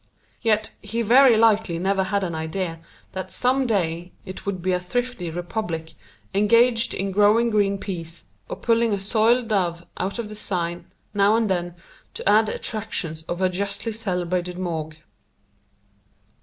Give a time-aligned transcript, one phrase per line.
[0.41, 2.79] Yet he very likely never had an idea
[3.11, 5.93] that some day it would be a thrifty republic,
[6.33, 11.35] engaged in growing green peas, or pulling a soiled dove out of the Seine, now
[11.35, 11.75] and then,
[12.15, 14.97] to add to the attractions of her justly celebrated morgue.